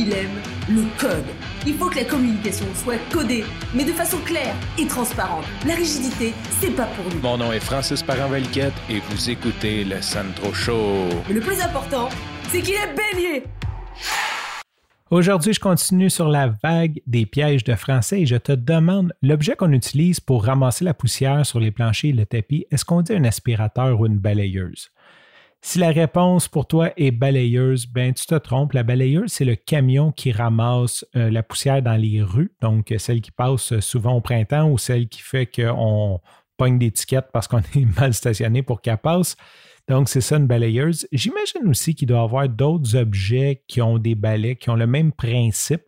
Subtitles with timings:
[0.00, 1.26] il aime le code.
[1.66, 5.44] Il faut que la communication soit codée, mais de façon claire et transparente.
[5.66, 7.20] La rigidité, c'est pas pour nous.
[7.20, 11.08] Mon nom est Francis parent et vous écoutez le Sandro Show.
[11.28, 12.08] Mais le plus important,
[12.48, 13.44] c'est qu'il est bélier.
[15.10, 19.56] Aujourd'hui, je continue sur la vague des pièges de français et je te demande l'objet
[19.56, 23.12] qu'on utilise pour ramasser la poussière sur les planchers et le tapis, est-ce qu'on dit
[23.12, 24.90] un aspirateur ou une balayeuse?
[25.62, 28.72] Si la réponse pour toi est balayeuse, ben tu te trompes.
[28.72, 33.20] La balayeuse, c'est le camion qui ramasse euh, la poussière dans les rues, donc celle
[33.20, 36.20] qui passe souvent au printemps ou celle qui fait qu'on
[36.56, 39.36] pogne des tickets parce qu'on est mal stationné pour qu'elle passe.
[39.88, 41.08] Donc, c'est ça une balayeuse.
[41.10, 44.86] J'imagine aussi qu'il doit y avoir d'autres objets qui ont des balais, qui ont le
[44.86, 45.82] même principe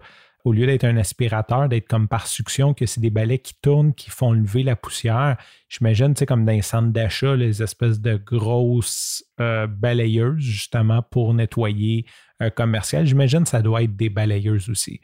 [0.44, 3.94] au lieu d'être un aspirateur, d'être comme par succion, que c'est des balais qui tournent,
[3.94, 5.36] qui font lever la poussière.
[5.68, 11.32] J'imagine, sais, comme dans les centres d'achat, les espèces de grosses euh, balayeuses, justement, pour
[11.32, 12.06] nettoyer
[12.40, 13.06] un commercial.
[13.06, 15.00] J'imagine que ça doit être des balayeuses aussi.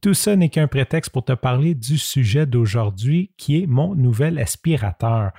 [0.00, 4.38] Tout ça n'est qu'un prétexte pour te parler du sujet d'aujourd'hui, qui est mon nouvel
[4.38, 5.32] aspirateur.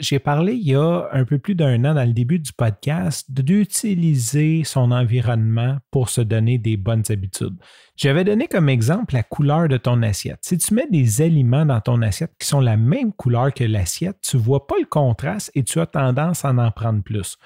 [0.00, 3.30] J'ai parlé il y a un peu plus d'un an dans le début du podcast
[3.30, 7.56] d'utiliser son environnement pour se donner des bonnes habitudes.
[7.94, 10.40] J'avais donné comme exemple la couleur de ton assiette.
[10.42, 14.18] Si tu mets des aliments dans ton assiette qui sont la même couleur que l'assiette,
[14.20, 17.38] tu ne vois pas le contraste et tu as tendance à en, en prendre plus.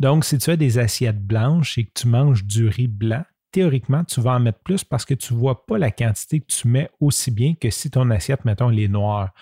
[0.00, 4.02] Donc, si tu as des assiettes blanches et que tu manges du riz blanc, théoriquement,
[4.04, 6.68] tu vas en mettre plus parce que tu ne vois pas la quantité que tu
[6.68, 9.34] mets aussi bien que si ton assiette, mettons, elle est noire.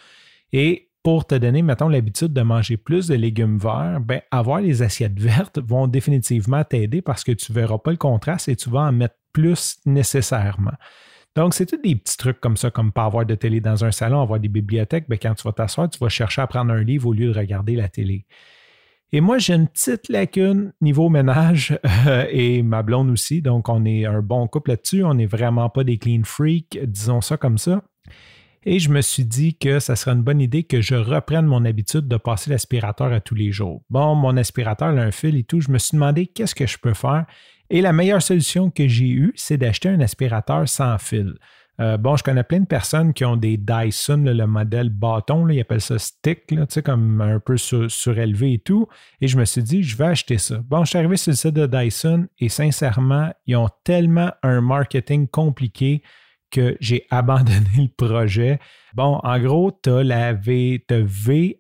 [0.52, 4.82] Et pour te donner, mettons, l'habitude de manger plus de légumes verts, ben, avoir les
[4.82, 8.68] assiettes vertes vont définitivement t'aider parce que tu ne verras pas le contraste et tu
[8.68, 10.74] vas en mettre plus nécessairement.
[11.36, 13.92] Donc, c'est tous des petits trucs comme ça, comme pas avoir de télé dans un
[13.92, 15.06] salon, avoir des bibliothèques.
[15.08, 17.38] Ben, quand tu vas t'asseoir, tu vas chercher à prendre un livre au lieu de
[17.38, 18.26] regarder la télé.
[19.12, 23.42] Et moi, j'ai une petite lacune niveau ménage euh, et ma blonde aussi.
[23.42, 25.04] Donc, on est un bon couple là-dessus.
[25.04, 27.82] On n'est vraiment pas des clean freaks, disons ça comme ça.
[28.66, 31.64] Et je me suis dit que ça serait une bonne idée que je reprenne mon
[31.64, 33.82] habitude de passer l'aspirateur à tous les jours.
[33.88, 35.60] Bon, mon aspirateur a un fil et tout.
[35.60, 37.24] Je me suis demandé qu'est-ce que je peux faire.
[37.70, 41.34] Et la meilleure solution que j'ai eue, c'est d'acheter un aspirateur sans fil.
[41.80, 45.60] Euh, bon, je connais plein de personnes qui ont des Dyson, le modèle bâton, ils
[45.60, 48.86] appellent ça stick, sais, comme un peu surélevé et tout.
[49.22, 50.58] Et je me suis dit, je vais acheter ça.
[50.68, 54.60] Bon, je suis arrivé sur le site de Dyson et sincèrement, ils ont tellement un
[54.60, 56.02] marketing compliqué
[56.50, 58.58] que j'ai abandonné le projet.
[58.94, 60.84] Bon, en gros, tu as la V,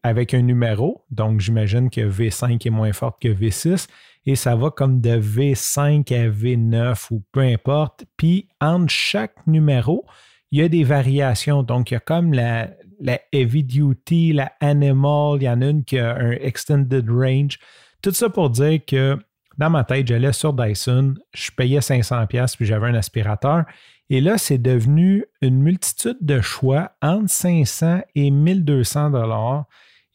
[0.02, 3.86] avec un numéro, donc j'imagine que V5 est moins forte que V6,
[4.26, 8.04] et ça va comme de V5 à V9 ou peu importe.
[8.16, 10.04] Puis entre chaque numéro,
[10.50, 11.62] il y a des variations.
[11.62, 15.66] Donc, il y a comme la, la Heavy Duty, la Animal, il y en a
[15.66, 17.58] une qui a un Extended Range.
[18.02, 19.18] Tout ça pour dire que
[19.60, 23.64] dans ma tête, j'allais sur Dyson, je payais 500$ puis j'avais un aspirateur.
[24.08, 29.66] Et là, c'est devenu une multitude de choix entre 500 et 1200 dollars.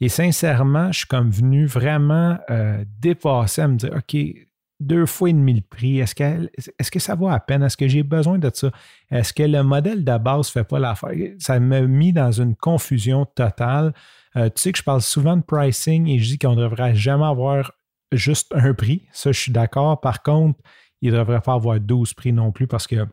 [0.01, 4.17] Et sincèrement, je suis comme venu vraiment euh, dépasser à me dire, OK,
[4.79, 7.61] deux fois et demi le prix, est-ce que, ça vaut à peine?
[7.61, 8.71] Est-ce que j'ai besoin de ça?
[9.11, 11.11] Est-ce que le modèle de base ne fait pas l'affaire?
[11.37, 13.93] Ça m'a mis dans une confusion totale.
[14.35, 16.95] Euh, tu sais que je parle souvent de pricing et je dis qu'on ne devrait
[16.95, 17.71] jamais avoir
[18.11, 19.03] juste un prix.
[19.11, 19.99] Ça, je suis d'accord.
[19.99, 20.59] Par contre,
[21.01, 23.05] il ne devrait pas avoir 12 prix non plus parce que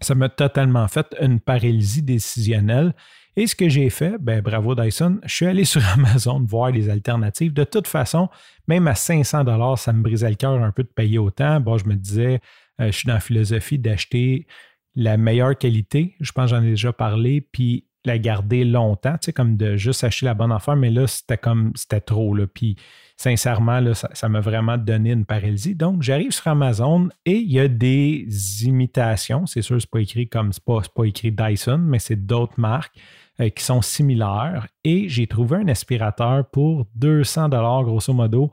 [0.00, 2.94] ça m'a totalement fait une paralysie décisionnelle.
[3.36, 6.88] Et ce que j'ai fait, ben bravo Dyson, je suis allé sur Amazon voir les
[6.88, 7.52] alternatives.
[7.52, 8.28] De toute façon,
[8.68, 11.60] même à 500 dollars, ça me brisait le cœur un peu de payer autant.
[11.60, 12.40] Bon, je me disais,
[12.80, 14.46] euh, je suis dans la philosophie d'acheter
[14.94, 16.14] la meilleure qualité.
[16.20, 19.76] Je pense que j'en ai déjà parlé, puis la garder longtemps, tu sais, comme de
[19.76, 22.46] juste acheter la bonne affaire, mais là, c'était comme, c'était trop, là.
[22.46, 22.76] Puis
[23.16, 25.74] sincèrement, là, ça m'a vraiment donné une paralysie.
[25.74, 28.26] Donc, j'arrive sur Amazon et il y a des
[28.64, 29.46] imitations.
[29.46, 32.96] C'est sûr, c'est pas écrit comme c'est pas, pas écrit Dyson, mais c'est d'autres marques
[33.40, 34.68] euh, qui sont similaires.
[34.84, 38.50] Et j'ai trouvé un aspirateur pour 200 grosso modo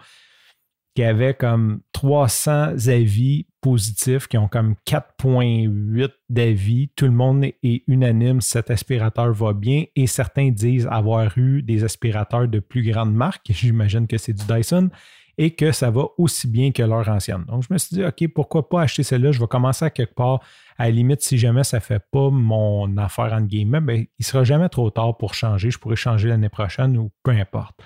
[0.96, 6.90] qui avait comme 300 avis positifs, qui ont comme 4.8 d'avis.
[6.96, 11.84] Tout le monde est unanime, cet aspirateur va bien et certains disent avoir eu des
[11.84, 14.90] aspirateurs de plus grande marque, j'imagine que c'est du Dyson,
[15.38, 17.46] et que ça va aussi bien que leur ancienne.
[17.48, 19.32] Donc je me suis dit, OK, pourquoi pas acheter celle-là?
[19.32, 20.42] Je vais commencer à quelque part.
[20.78, 24.08] À la limite, si jamais ça ne fait pas mon affaire en guillemets, ben, il
[24.20, 25.72] ne sera jamais trop tard pour changer.
[25.72, 27.80] Je pourrais changer l'année prochaine ou peu importe.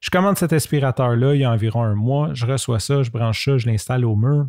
[0.00, 2.30] Je commande cet aspirateur-là il y a environ un mois.
[2.32, 4.46] Je reçois ça, je branche ça, je l'installe au mur.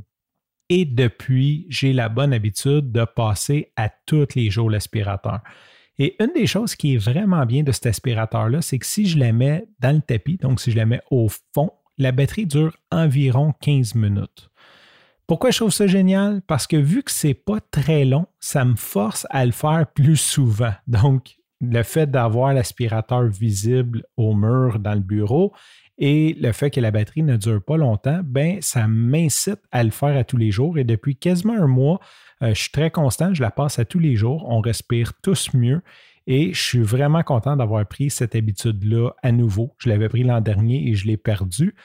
[0.74, 5.42] Et depuis, j'ai la bonne habitude de passer à tous les jours l'aspirateur.
[6.00, 9.20] Et une des choses qui est vraiment bien de cet aspirateur-là, c'est que si je
[9.20, 12.78] la mets dans le tapis, donc si je la mets au fond, la batterie dure
[12.90, 14.50] environ 15 minutes.
[15.28, 16.42] Pourquoi je trouve ça génial?
[16.48, 20.16] Parce que vu que c'est pas très long, ça me force à le faire plus
[20.16, 20.74] souvent.
[20.88, 25.54] Donc, le fait d'avoir l'aspirateur visible au mur dans le bureau
[25.98, 29.92] et le fait que la batterie ne dure pas longtemps, ben ça m'incite à le
[29.92, 30.80] faire à tous les jours.
[30.80, 32.00] Et depuis quasiment un mois,
[32.42, 34.46] euh, je suis très constant, je la passe à tous les jours.
[34.50, 35.82] On respire tous mieux.
[36.26, 39.76] Et je suis vraiment content d'avoir pris cette habitude-là à nouveau.
[39.78, 41.76] Je l'avais pris l'an dernier et je l'ai perdu.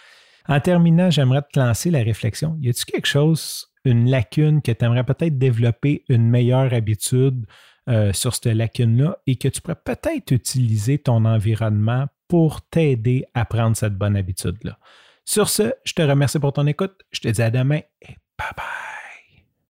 [0.49, 2.57] En terminant, j'aimerais te lancer la réflexion.
[2.61, 7.45] Y a-t-il quelque chose, une lacune que tu aimerais peut-être développer une meilleure habitude
[7.89, 13.45] euh, sur cette lacune-là et que tu pourrais peut-être utiliser ton environnement pour t'aider à
[13.45, 14.79] prendre cette bonne habitude-là?
[15.25, 17.03] Sur ce, je te remercie pour ton écoute.
[17.11, 18.96] Je te dis à demain et bye bye.